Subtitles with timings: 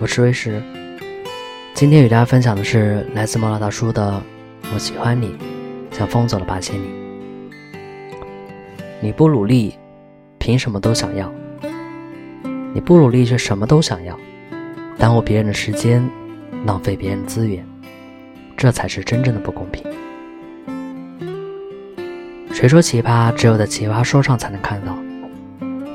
[0.00, 0.60] 我是瑞石。
[1.72, 4.20] 今天与大家分享的是来自莫拉大叔的
[4.74, 5.36] 《我喜欢你，
[5.92, 6.86] 像风走了八千里》。
[9.00, 9.78] 你不努力，
[10.38, 11.32] 凭什么都想要？
[12.72, 14.18] 你不努力却什么都想要，
[14.98, 16.04] 耽误别人的时间，
[16.66, 17.64] 浪费别人资源，
[18.56, 19.84] 这才是真正的不公平。
[22.52, 24.98] 谁说奇葩只有在奇葩说上才能看到？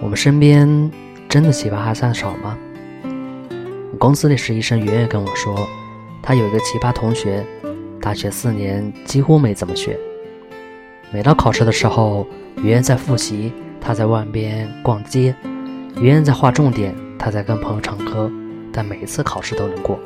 [0.01, 0.89] 我们身边
[1.27, 2.57] 真的奇葩还算少吗？
[3.99, 5.67] 公司里实习生圆圆跟我说，
[6.21, 7.45] 她有一个奇葩同学，
[8.01, 9.99] 大学四年几乎没怎么学。
[11.11, 15.33] 每到考试的时候，圆圆在复习，他在外边逛街；
[15.95, 18.31] 圆圆在画重点，他在跟朋友唱歌。
[18.71, 19.99] 但每次考试都能过。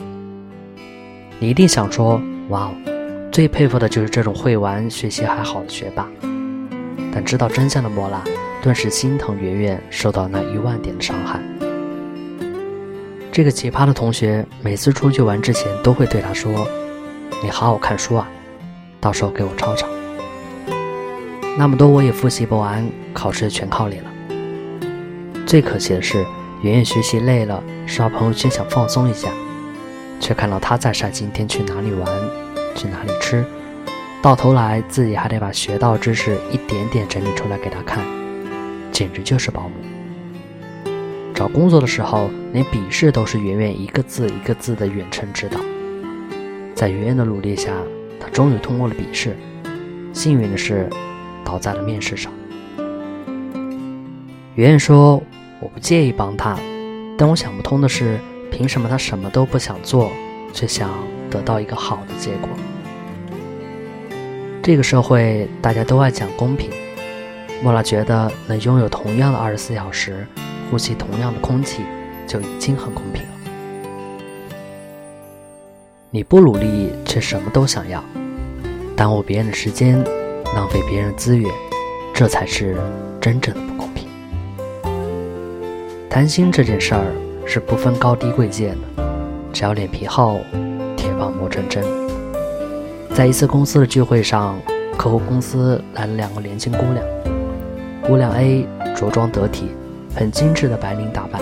[1.37, 2.71] 你一定想说，哇哦，
[3.31, 6.09] 最佩服的就是这种会玩、学习还好的学霸。
[7.13, 8.23] 但知道真相的莫拉
[8.63, 11.39] 顿时心疼圆圆受到那一万点的伤害。
[13.33, 16.67] 这个奇葩的同学每次出去玩之前都会对他说
[17.41, 18.29] ：“你好好看书啊，
[19.01, 19.87] 到时候给我抄抄。”
[21.57, 24.11] 那么多我也复习不完，考试全靠你了。
[25.47, 26.23] 最可惜的是，
[26.61, 29.31] 圆圆学习累了，刷朋友圈想放松一下，
[30.19, 32.07] 却看到他在晒今天去哪里玩，
[32.75, 33.43] 去哪里吃。
[34.21, 38.05] 到头来，自己还得把学到知识一点点整理出来给他看，
[38.91, 39.71] 简直就是保姆。
[41.33, 45.59] 找工作的时候，连笔试都是圆圆一个字一个字的远程指导。
[46.75, 47.71] 在圆圆的努力下，
[48.19, 49.35] 他终于通过了笔试。
[50.13, 50.87] 幸运的是，
[51.43, 52.31] 倒在了面试上。
[54.55, 55.21] 圆圆说
[55.59, 56.55] ：“我不介意帮他，
[57.17, 58.19] 但我想不通的是，
[58.51, 60.11] 凭什么他什么都不想做，
[60.53, 60.91] 却想
[61.31, 62.49] 得到一个好的结果？”
[64.61, 66.69] 这个社会大家都爱讲公平，
[67.63, 70.27] 莫拉觉得能拥有同样的二十四小时，
[70.73, 71.83] 呼吸同样的空气，
[72.25, 73.29] 就已经很公平了。
[76.09, 78.03] 你不努力却什么都想要，
[78.95, 80.03] 耽误别人的时间，
[80.55, 81.53] 浪费别人的资源，
[82.11, 82.75] 这才是
[83.21, 84.07] 真正的不公平。
[86.09, 87.05] 贪心这件事儿
[87.45, 89.03] 是不分高低贵贱的，
[89.53, 90.39] 只要脸皮厚，
[90.97, 91.83] 铁棒磨成针。
[93.13, 94.59] 在一次公司的聚会上，
[94.97, 97.05] 客户公司来了两个年轻姑娘。
[98.01, 98.65] 姑娘 A
[98.95, 99.67] 着装得体，
[100.15, 101.41] 很精致的白领打扮；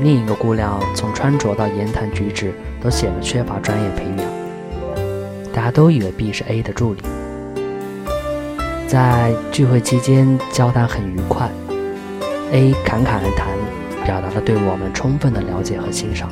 [0.00, 4.26] 另一个姑娘从穿着到言谈举止都显得缺乏专业培养。
[5.52, 7.02] 大家都以为 B 是 A 的助理。
[8.86, 11.48] 在聚会期间，交谈很愉快
[12.52, 13.48] ，A 侃侃而谈，
[14.04, 16.30] 表达了对我们充分的了解和欣赏，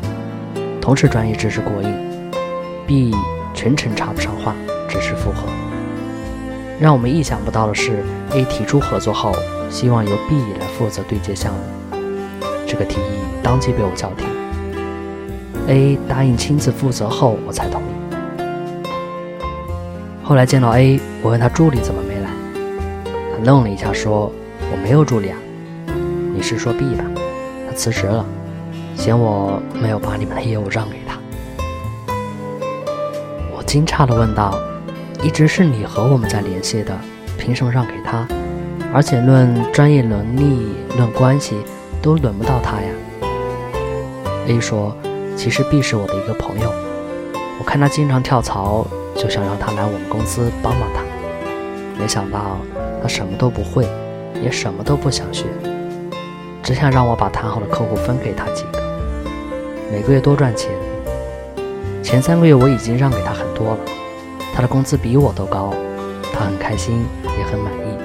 [0.81, 1.95] 同时专业知识过硬。
[2.87, 3.15] B。
[3.55, 4.55] 全程插不上话，
[4.89, 5.49] 只是附和。
[6.81, 9.33] 让我们意想不到的是，A 提出合作后，
[9.69, 11.61] 希望由 B 来负责对接项目。
[12.67, 14.29] 这个提议当即被我叫停。
[15.67, 17.87] A 答应亲自负责后，我才同意。
[20.23, 22.31] 后来见到 A，我问他助理怎么没来，
[23.05, 24.31] 他愣了一下说
[24.71, 25.39] ：“我没有助理啊。”
[26.33, 27.05] 你是说 B 吧？
[27.69, 28.25] 他辞职了，
[28.95, 31.19] 嫌我没有把你们的业务让给他。
[33.57, 34.57] 我惊诧地问道
[35.23, 36.97] ：“一直是你和我们在联系的，
[37.37, 38.27] 凭什么让给他？
[38.95, 41.57] 而且论专业能力、论关系，
[42.01, 42.89] 都轮不到他呀。
[44.47, 44.97] ”A 说
[45.37, 46.73] ：“其实 B 是我的一个朋友，
[47.59, 48.87] 我看他经常跳槽，
[49.17, 51.03] 就想让他来我们公司帮帮他。
[52.01, 52.59] 没想到
[53.03, 53.87] 他什么都不会，
[54.43, 55.45] 也什么都不想学，
[56.63, 58.81] 只想让我把谈好的客户分给他几个，
[59.93, 60.71] 每个月多赚钱。”
[62.05, 63.79] 前三个月我已经让给他很多了，
[64.59, 65.73] 他的工资比我都高，
[66.33, 67.05] 他很开心，
[67.39, 67.97] 也很满意。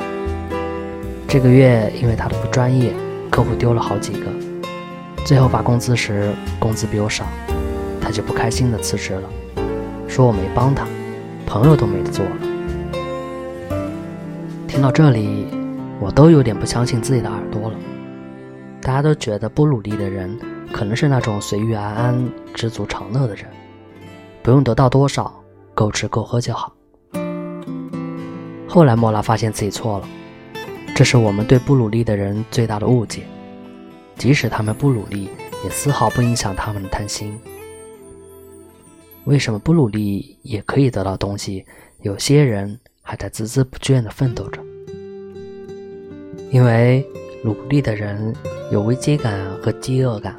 [1.28, 2.94] 这个月因为他的不专业，
[3.32, 4.28] 客户丢了好几个，
[5.26, 7.26] 最后发工资时工资比我少，
[8.00, 9.28] 他就不开心的辞职了，
[10.08, 10.86] 说我没帮他，
[11.48, 12.32] 朋友都没得做了。
[14.68, 15.48] 听到这里，
[16.00, 17.76] 我都有点不相信自己的耳朵了。
[18.80, 20.38] 大家都觉得不努力的人，
[20.72, 23.48] 可能是那种随遇而安、知足常乐的人。
[24.44, 25.43] 不用得到多少，
[25.74, 26.74] 够吃够喝就好。
[28.68, 30.08] 后来莫拉发现自己错了，
[30.96, 33.24] 这是我们对不努力的人最大的误解。
[34.16, 35.28] 即使他们不努力，
[35.64, 37.38] 也丝毫不影响他们的贪心。
[39.26, 41.66] 为什么不努力也可以得到东西？
[42.02, 44.62] 有些人还在孜孜不倦地奋斗着。
[46.52, 47.04] 因为
[47.44, 48.34] 努力的人
[48.72, 50.36] 有危机感和饥饿感。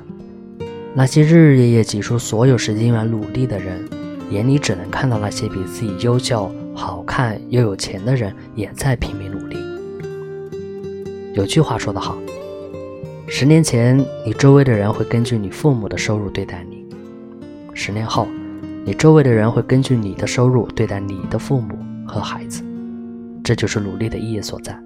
[0.94, 3.88] 那些日日夜夜挤出所有时间来努力的人，
[4.30, 9.56] 眼里只能看到那些比自己优秀、好看又有钱的人也在拼命努力。
[11.34, 12.16] 有句话说得好
[13.28, 16.84] ：“十年前，你周围的人会根据你父母的收入对待你；
[17.74, 18.26] 十年后，
[18.84, 21.76] 你周围的人会根据你的收入对待你的父母
[22.06, 22.62] 和孩子。
[23.42, 24.78] 这就是努力的意义所在。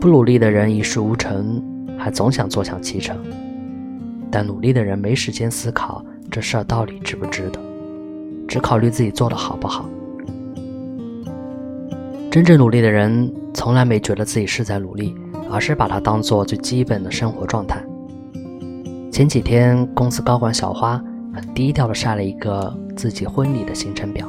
[0.00, 1.62] 不努力的人一事无成，
[1.98, 3.16] 还总想坐享其成；
[4.30, 7.60] 但努力的人没时间思考这事儿到底值不值得，
[8.48, 9.88] 只考虑自己做的好不好。
[12.28, 15.14] 真正努力的人，从来没觉得自己是在努力。
[15.50, 17.80] 而是把它当做最基本的生活状态。
[19.12, 21.00] 前几天，公司高管小花
[21.32, 24.26] 很低调地晒了一个自己婚礼的行程表，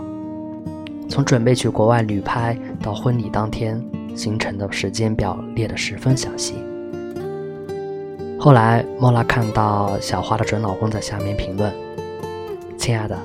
[1.09, 6.53] 从准备去国外旅拍到婚礼当天，行程的时间表列得十分详细。
[8.37, 11.73] 后来，莫拉看到小花的准老公在下面评论
[12.85, 13.17] ：“亲爱的，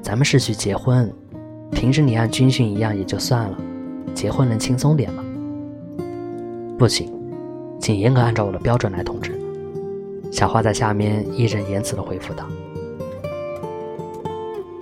[0.00, 1.12] 咱们是去结婚，
[1.72, 3.58] 平时你按军训一样也就算了，
[4.14, 5.24] 结婚能轻松点吗？”
[6.78, 7.12] 不行。
[7.80, 9.36] 请严格按照我的标准来通知。
[10.30, 12.46] 小花在下面义正言辞地回复道：“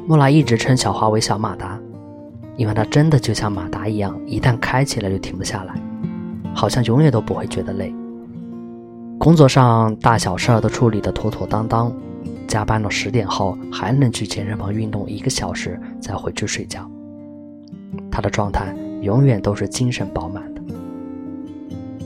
[0.06, 1.80] 莫拉一直称小花为小马达，
[2.58, 5.74] 因为她真的就像马达一样，一旦开起来就停不下来，
[6.54, 7.94] 好像永远都不会觉得累。
[9.18, 11.90] 工作上大小事儿都处理得妥妥当当，
[12.48, 16.90] 加班到十点后还能去健身房运动一个小时，再回去睡觉。
[18.10, 20.62] 她的状态永远都是精神饱满的。”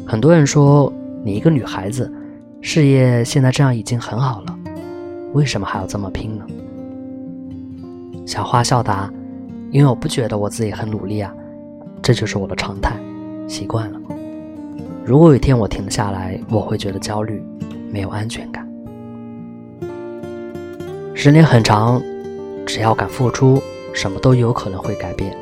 [0.04, 0.92] 很多人说
[1.24, 2.12] 你一个女孩子，
[2.60, 4.58] 事业现在这样已经很好了，
[5.32, 6.44] 为什么还要这么拼呢？
[8.26, 9.10] 小花笑答
[9.70, 11.32] ：“因为我不觉得我自己很努力啊，
[12.02, 12.96] 这就是我的常态，
[13.48, 14.00] 习惯了。
[15.04, 17.42] 如果有一天我停下来，我会觉得焦虑，
[17.90, 18.61] 没有安全感。
[21.24, 22.02] 十年很长，
[22.66, 23.62] 只要敢付出，
[23.94, 25.32] 什么都有可能会改变。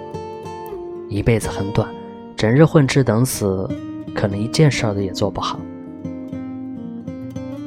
[1.08, 1.88] 一辈子很短，
[2.36, 3.66] 整日混吃等死。”
[4.14, 5.58] 可能一件事儿也做不好。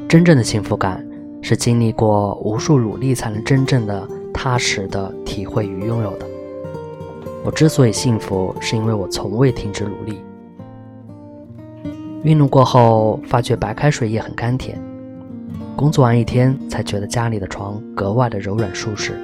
[0.07, 1.03] 真正的幸福感
[1.41, 6.27] 是经历过无数努力才能真正的踏实的体会与拥有的。
[7.43, 10.21] 我之所以幸福，是因为我从未停止努力。
[12.21, 14.79] 运动过后，发觉白开水也很甘甜。
[15.83, 19.19] 工作完一天，才觉得家里的床格外的柔软舒适。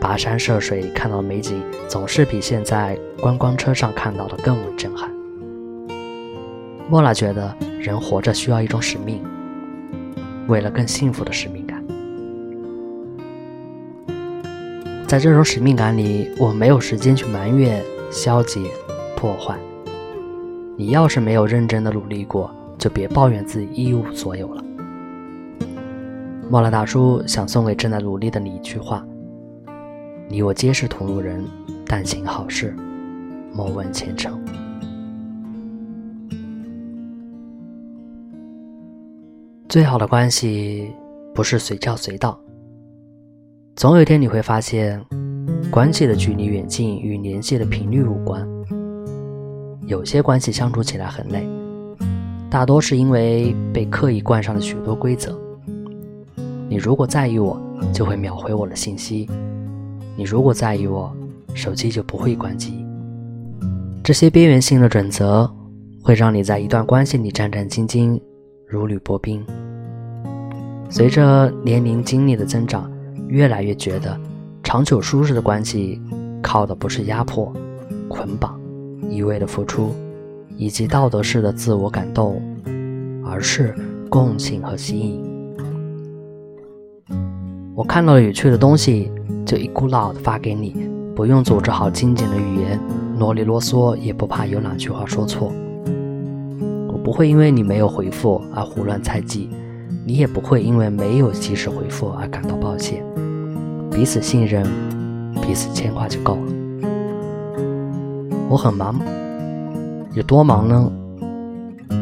[0.00, 5.10] 跋山涉水看到的美景，总是比现在观光车上看到的更为震撼。
[6.88, 9.20] 莫拉觉得人活着需要一种使命，
[10.46, 11.84] 为了更幸福的使命感。
[15.08, 17.82] 在这种使命感里，我没有时间去埋怨、
[18.12, 18.64] 消极、
[19.16, 19.58] 破坏。
[20.76, 22.48] 你要是没有认真的努力过，
[22.78, 24.62] 就别抱怨自己一无所有了。
[26.50, 29.04] 莫拉大叔想送给正在努力的你一句话：
[30.28, 31.44] 你我皆是同路人，
[31.86, 32.74] 但行好事，
[33.52, 34.38] 莫问前程。
[39.68, 40.92] 最好的关系
[41.34, 42.38] 不是随叫随到。
[43.74, 45.02] 总有一天你会发现，
[45.70, 48.46] 关系的距离远近与联系的频率无关。
[49.86, 51.48] 有些关系相处起来很累，
[52.48, 55.36] 大多是因为被刻意冠上了许多规则。
[56.74, 57.56] 你如果在意我，
[57.92, 59.28] 就会秒回我的信息；
[60.16, 61.14] 你如果在意我，
[61.54, 62.84] 手机就不会关机。
[64.02, 65.48] 这些边缘性的准则，
[66.02, 68.20] 会让你在一段关系里战战兢兢，
[68.66, 69.46] 如履薄冰。
[70.90, 72.90] 随着年龄经历的增长，
[73.28, 74.18] 越来越觉得，
[74.64, 76.02] 长久舒适的关系，
[76.42, 77.52] 靠的不是压迫、
[78.08, 78.60] 捆绑、
[79.08, 79.94] 一味的付出，
[80.56, 82.42] 以及道德式的自我感动，
[83.24, 83.72] 而是
[84.10, 85.33] 共情和吸引。
[87.76, 89.10] 我看到了有趣的东西，
[89.44, 92.78] 就一股脑的发给你，不用组织好精简的语言，
[93.18, 95.52] 啰里啰嗦，也不怕有哪句话说错。
[96.86, 99.50] 我不会因为你没有回复而胡乱猜忌。
[100.06, 103.02] 你也不会因为没有及时回复而感到抱歉，
[103.90, 104.62] 彼此信任，
[105.40, 106.42] 彼此牵挂就够了。
[108.50, 109.00] 我很忙，
[110.12, 110.92] 有多忙呢？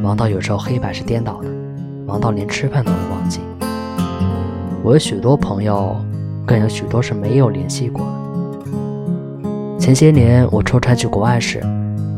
[0.02, 1.48] 忙到有时候黑白是颠倒的，
[2.04, 3.40] 忙到连吃饭都会忘记。
[4.84, 5.94] 我有许多朋友，
[6.44, 8.12] 更有许多是没有联系过的。
[9.78, 11.60] 前些年我出差去国外时，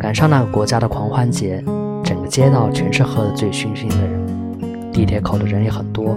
[0.00, 1.62] 赶上那个国家的狂欢节，
[2.02, 4.90] 整个街道全是喝得醉醺醺的人。
[4.90, 6.16] 地铁口的人也很多，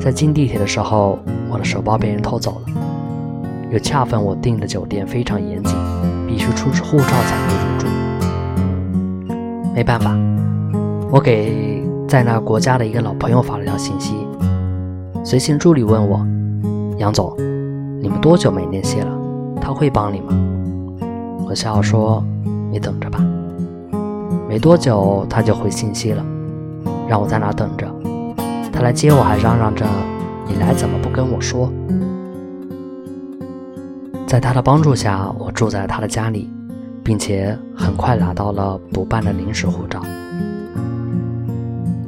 [0.00, 1.18] 在进地铁的时候，
[1.50, 2.72] 我的手包被人偷走了。
[3.72, 5.76] 又恰逢我订的酒店非常严谨，
[6.28, 7.86] 必须出示护照才能入住。
[9.74, 10.16] 没办法，
[11.10, 14.25] 我给在那个国家的一个老朋友发了条信息。
[15.26, 16.24] 随行助理问我
[16.98, 17.34] ：“杨总，
[18.00, 19.10] 你们多久没联系了？
[19.60, 20.32] 他会帮你吗？”
[21.44, 22.24] 我笑说
[22.70, 23.18] ：“你等着吧。”
[24.48, 26.24] 没多久他就回信息了。
[27.08, 27.92] 让我在那等着。
[28.72, 29.84] 他来接我还嚷嚷着
[30.46, 31.72] ：“你来怎么不跟我说？”
[34.28, 36.48] 在他的帮助下，我住在他的家里，
[37.02, 40.00] 并且很快拿到了补办的临时护照。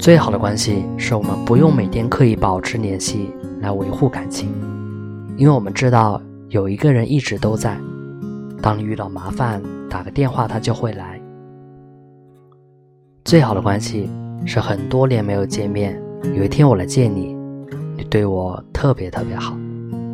[0.09, 4.49] 最好的关系是我们不用每天刻意保持联系来维护感情，
[5.37, 7.77] 因为我们知道有一个人一直都在。
[8.63, 11.21] 当你遇到麻烦，打个电话他就会来。
[13.27, 14.09] 最好的关系
[14.47, 16.01] 是很多年没有见面，
[16.35, 17.37] 有一天我来见你，
[17.95, 19.59] 你对我特别特别好，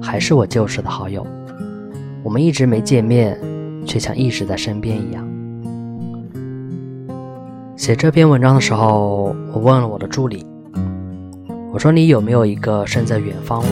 [0.02, 1.24] 还是我旧时的好友。
[2.24, 3.40] 我们一直没见面，
[3.86, 5.24] 却像一直在身边一样。
[7.84, 10.46] 写这篇文章的时候，我问了我的助理，
[11.70, 13.62] 我说你有没有一个身在远方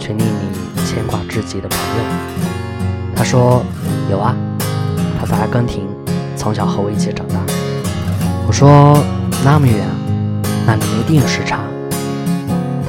[0.00, 3.14] 却令你牵挂至极的朋友？
[3.14, 3.62] 他说
[4.10, 4.34] 有啊，
[5.16, 5.86] 他在阿根廷，
[6.36, 7.36] 从小和我一起长大。
[8.48, 8.98] 我说
[9.44, 9.76] 那么远，
[10.66, 11.60] 那你一定有时差。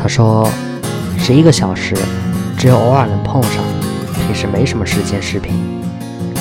[0.01, 0.49] 他说
[1.19, 1.95] 十一个小时，
[2.57, 3.63] 只有偶尔能碰上。
[4.25, 5.53] 平时没什么时间视频，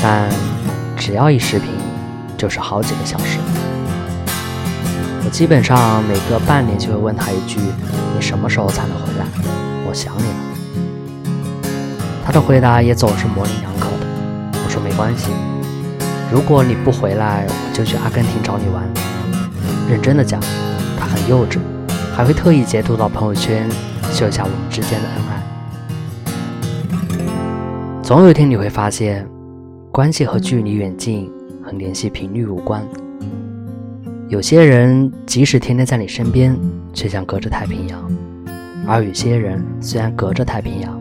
[0.03, 0.27] 但
[0.97, 1.69] 只要一视频，
[2.39, 3.37] 就是好几个小时。
[5.33, 7.59] 基本上每隔半年就会问他一句
[8.15, 9.25] ：“你什么时候才能回来？
[9.89, 10.37] 我想你了。”
[12.25, 14.07] 他的回答也总是模棱两可的。
[14.63, 15.31] 我说没关系，
[16.31, 18.85] 如果你不回来，我就去阿根廷找你玩。
[19.91, 20.39] 认真的讲，
[21.01, 21.59] 他很幼稚，
[22.15, 23.67] 还会特意截图到朋友圈
[24.13, 25.43] 秀一下我们之间的恩爱。
[28.03, 29.27] 总有一天你会发现，
[29.91, 31.29] 关系和距离远近
[31.65, 32.87] 和联系频率无关。
[34.33, 36.59] 有些人即使天天在你身边，
[36.95, 38.01] 却像隔着太平洋；
[38.89, 40.99] 而有些人虽然隔着太平洋，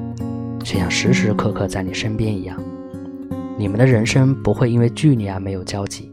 [0.65, 2.61] 却像时时刻刻在你身边一样。
[3.57, 6.11] 你们的人生不会因为距离而没有交集。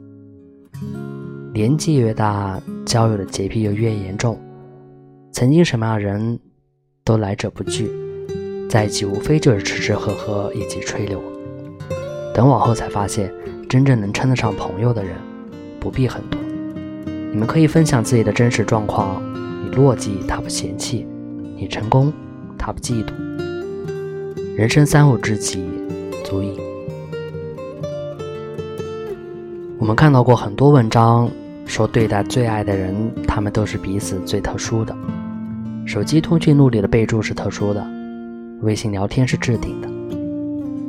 [1.53, 4.39] 年纪越大，交友的洁癖就越严重。
[5.33, 6.39] 曾经什么样的人，
[7.03, 7.91] 都来者不拒。
[8.71, 11.21] 在一起无非就是吃吃喝喝以及吹牛，
[12.33, 13.29] 等往后才发现，
[13.69, 15.17] 真正能称得上朋友的人，
[15.81, 16.39] 不必很多。
[17.31, 19.23] 你们可以分享自己的真实状况，
[19.63, 21.07] 你落寂他不嫌弃，
[21.57, 22.13] 你成功
[22.57, 23.13] 他不嫉妒。
[24.57, 25.65] 人生三五知己
[26.25, 26.59] 足矣。
[29.79, 31.31] 我们看到过很多文章，
[31.65, 32.95] 说对待最爱的人，
[33.27, 34.97] 他们都是彼此最特殊的。
[35.87, 37.87] 手机通讯录里的备注是特殊的。
[38.63, 39.89] 微信聊天是置顶的，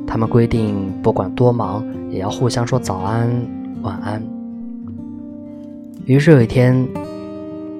[0.07, 3.29] 他们规定不管多忙也要互相说早安、
[3.83, 4.38] 晚安。
[6.09, 6.87] 于是有一天，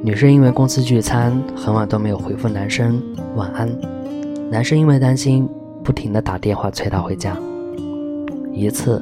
[0.03, 3.01] 女生因为公司聚餐很晚都没有回复男生
[3.35, 3.67] 晚安，
[4.51, 5.49] 男生因为担心
[5.83, 7.35] 不停的打电话催她回家。
[8.53, 9.01] 一次、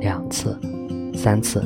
[0.00, 0.58] 两次、
[1.14, 1.62] 三次，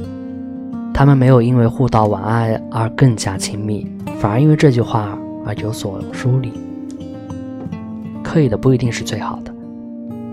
[0.93, 6.53] 他们没有因为互道晚安而更加亲密，反而因为这句话而有所疏离。
[8.23, 9.51] 刻意的不一定是最好的，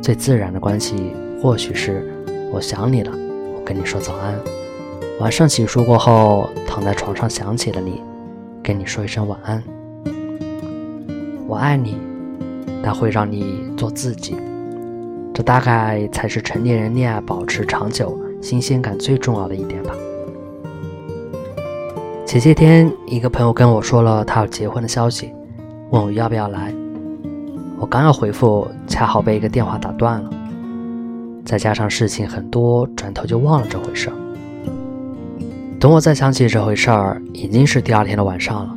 [0.02, 2.06] 最自然的关系或许是
[2.52, 3.12] 我想你了，
[3.56, 4.38] 我跟你说早安。
[5.20, 8.04] 晚上洗漱过后，躺在床上想起了你，
[8.62, 9.64] 跟你说一声晚安。
[11.48, 11.98] 我爱你，
[12.84, 14.36] 但会让你做自己。
[15.34, 19.96] 这大概才是成年人恋爱保持长久新鲜感最重要的一点吧。
[22.24, 25.34] 前些天，一个朋友跟我说了他要结婚的消息，
[25.90, 26.72] 问我要不要来。
[27.80, 30.30] 我刚要回复，恰好被一个电话打断了。
[31.44, 34.14] 再加上事情很多，转头就忘了这回事儿。
[35.80, 38.76] 等我再想起这回事儿，已经是第二天的晚上了。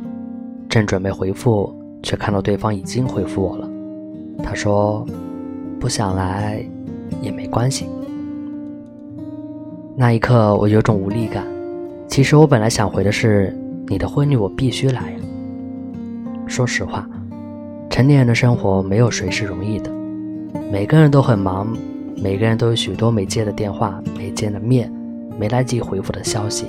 [0.69, 3.67] 正准备回复，却看到对方已经回复我了。
[4.43, 5.03] 他说
[5.81, 6.63] ：“不想来
[7.19, 7.87] 也没关系。”
[9.97, 11.43] 那一刻，我有种无力感。
[12.07, 13.51] 其实我本来想回的是
[13.89, 15.15] ：“你的婚礼我必须来。”
[16.45, 17.09] 说实话。
[17.89, 19.91] 成年人的生活没有谁是容易的，
[20.71, 21.67] 每个人都很忙，
[22.15, 24.89] 每个人都有许多没接的电话、没见的面、
[25.37, 26.67] 没来及回复的消息。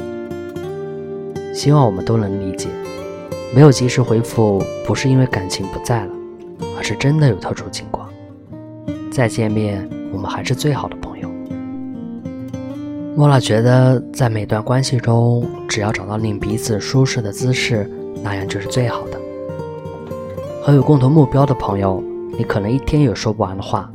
[1.52, 2.68] 希望我们都能理解，
[3.54, 6.12] 没有及时回复不是因为感情不在了，
[6.78, 8.08] 而是真的有特殊情况。
[9.10, 11.28] 再见面，我们还是最好的朋友。
[13.14, 17.88] 莫拉觉得，在每段关系中，只要找到令彼此舒适的姿势，
[18.22, 19.20] 那样就是最好的。
[20.62, 22.02] 和有共同目标的朋友，
[22.38, 23.86] 你可能一天有说不完的话；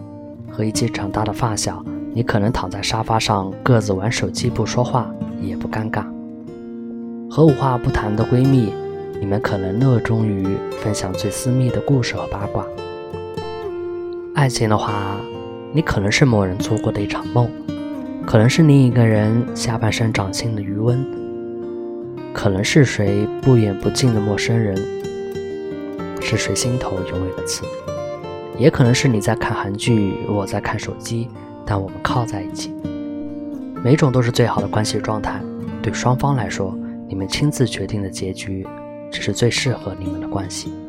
[0.52, 1.84] 和一起长大的发小，
[2.14, 5.10] 你可能躺在沙发上各自玩手机不说话
[5.42, 6.04] 也不尴尬；
[7.38, 8.74] 和无话不谈的闺蜜
[9.20, 10.44] 你们可能热衷于
[10.82, 12.66] 分享最私密的故事和八卦。
[14.34, 15.16] 爱情的话
[15.72, 17.48] 你可能是某人做过的一场梦
[18.26, 21.06] 可能是另一个人下半生掌心的余温
[22.34, 24.76] 可能是谁不远不近的陌生人
[26.20, 27.62] 是谁心头永远的刺。
[28.58, 31.30] 也可能是你在看韩剧我在看手机
[31.68, 32.74] 但我们靠在一起。
[33.84, 35.40] 每种都是最好的关系状态
[35.84, 36.76] 对双方来说
[37.08, 38.68] 你们亲自决定的结局
[39.10, 40.87] 只是最适合你们的关系。